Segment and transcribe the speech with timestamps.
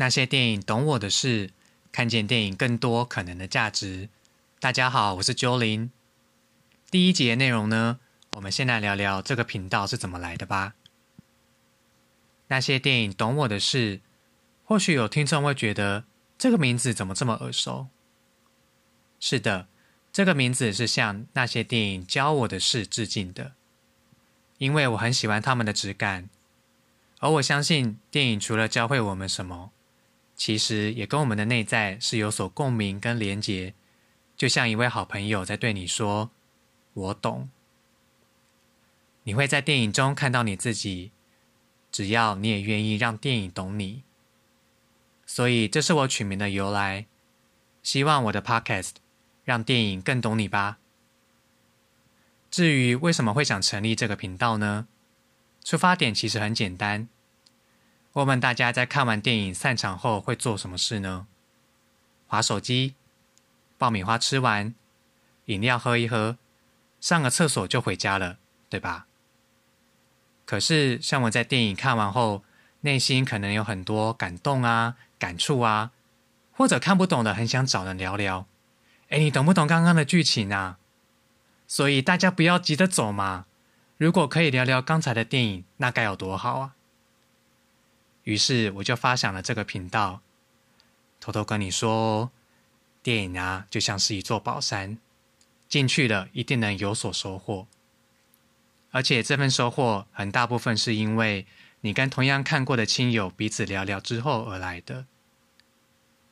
[0.00, 1.50] 那些电影懂我的事，
[1.92, 4.08] 看见电影更多可能的价值。
[4.58, 5.90] 大家好，我是 Jolin。
[6.90, 8.00] 第一节内容呢，
[8.32, 10.72] 我们先来聊聊这个频道是怎么来的吧。
[12.48, 14.00] 那些电影懂我的事，
[14.64, 16.04] 或许有听众会觉得
[16.38, 17.88] 这个名字怎么这么耳熟？
[19.20, 19.68] 是的，
[20.10, 23.52] 这个名字是向那些电影教我的事致敬的，
[24.56, 26.30] 因为我很喜欢他们的质感，
[27.18, 29.72] 而我相信电影除了教会我们什么。
[30.40, 33.74] 其实也跟我们的内在是有所共鸣跟连结，
[34.38, 36.30] 就像一位好朋友在对你说
[36.94, 37.50] ：“我懂。”
[39.24, 41.12] 你会在电影中看到你自己，
[41.92, 44.02] 只要你也愿意让电影懂你。
[45.26, 47.04] 所以这是我取名的由来。
[47.82, 48.92] 希望我的 Podcast
[49.44, 50.78] 让电影更懂你吧。
[52.50, 54.88] 至于为什么会想成立这个频道呢？
[55.62, 57.10] 出发点其实很简单。
[58.12, 61.28] 我问大家，在看完电影散场后会做什么事呢？
[62.26, 62.94] 划手机，
[63.78, 64.74] 爆米花吃完，
[65.44, 66.36] 饮料喝一喝，
[67.00, 69.06] 上个厕所就回家了，对吧？
[70.44, 72.42] 可是，像我在电影看完后，
[72.80, 75.92] 内心可能有很多感动啊、感触啊，
[76.50, 78.46] 或者看不懂的，很想找人聊聊。
[79.10, 80.78] 哎，你懂不懂刚刚的剧情啊？
[81.68, 83.46] 所以大家不要急着走嘛。
[83.98, 86.74] 如果可以聊聊刚才的电影，那该有多好啊！
[88.24, 90.20] 于是我就发想了这个频道，
[91.20, 92.30] 偷偷跟你说哦，
[93.02, 94.98] 电影啊就像是一座宝山，
[95.68, 97.66] 进去了一定能有所收获，
[98.90, 101.46] 而且这份收获很大部分是因为
[101.80, 105.06] 你跟同样看过的亲友彼此聊聊之后而来的。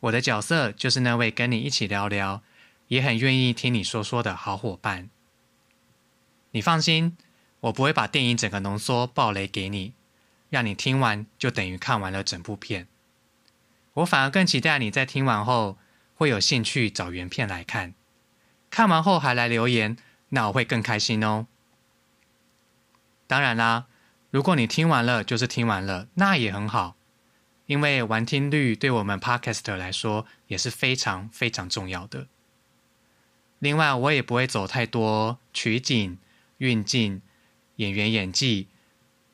[0.00, 2.42] 我的角色就是那位跟你一起聊聊，
[2.88, 5.10] 也很愿意听你说说的好伙伴。
[6.52, 7.16] 你放心，
[7.60, 9.94] 我不会把电影整个浓缩爆雷给你。
[10.50, 12.88] 让你听完就等于看完了整部片，
[13.94, 15.76] 我反而更期待你在听完后
[16.14, 17.94] 会有兴趣找原片来看，
[18.70, 19.96] 看完后还来留言，
[20.30, 21.46] 那我会更开心哦。
[23.26, 23.86] 当然啦，
[24.30, 26.96] 如果你听完了就是听完了，那也很好，
[27.66, 32.26] 因为完听率对我们 Podcaster 来说也是非常非常重要的。
[33.58, 36.18] 另外，我也不会走太多取景、
[36.58, 37.20] 运镜、
[37.76, 38.68] 演员演技。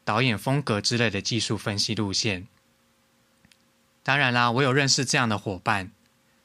[0.05, 2.47] 导演风格之类的技术分析路线，
[4.03, 5.91] 当然啦，我有认识这样的伙伴，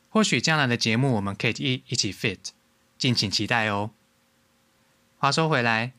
[0.09, 2.39] 或许将来的节目我们可以一一起 fit，
[2.97, 3.91] 敬请期待哦。
[5.17, 5.91] 话说回来，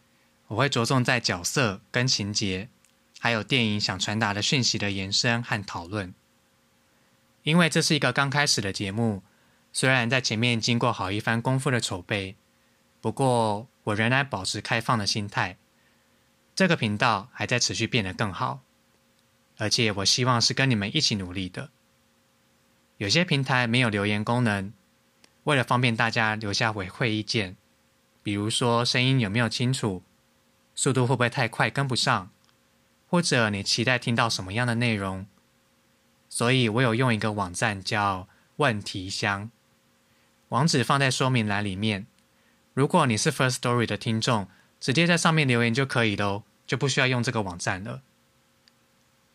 [0.49, 2.71] 我会着重在角色跟情节，
[3.19, 6.15] 还有电影想传达的讯息的延伸和讨论，
[7.43, 9.23] 因为这是一个刚开始的节目，
[9.71, 12.37] 虽然在前面经过好一番功夫的筹备，
[13.03, 15.59] 不过我仍然保持开放的心态。
[16.61, 18.61] 这个频道还在持续变得更好，
[19.57, 21.71] 而且我希望是跟你们一起努力的。
[22.99, 24.71] 有些平台没有留言功能，
[25.45, 27.57] 为了方便大家留下回馈意见，
[28.23, 30.03] 比如说声音有没有清楚，
[30.75, 32.29] 速度会不会太快跟不上，
[33.09, 35.27] 或者你期待听到什么样的内容，
[36.29, 39.51] 所以我有用一个网站叫问题箱，
[40.51, 42.07] 网址放在说明栏里面。
[42.75, 44.47] 如果你是 First Story 的听众，
[44.79, 46.43] 直接在上面留言就可以喽。
[46.71, 48.01] 就不需要用这个网站了。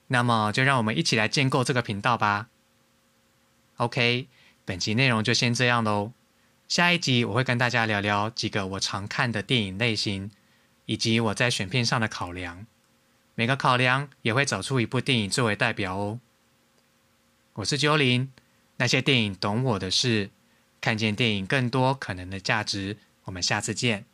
[0.07, 2.47] 那么，就让我们一起来建构这个频道吧。
[3.75, 4.29] OK，
[4.63, 6.13] 本集内容就先这样喽。
[6.69, 10.31] 下一集我会跟大家聊聊几个我常看的电影类型，
[10.85, 12.66] 以及我在选片上的考量。
[13.34, 16.22] 每个考量也会找出一部电影作为代表哦。
[17.56, 18.31] 我是九零，
[18.78, 20.29] 那些电影懂我的事，
[20.79, 22.95] 看见电影更多可能的价值。
[23.25, 24.06] 我们下次见。